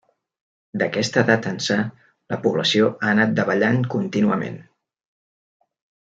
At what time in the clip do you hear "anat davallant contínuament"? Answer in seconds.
3.13-4.59